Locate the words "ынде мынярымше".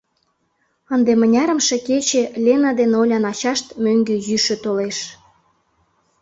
0.93-1.77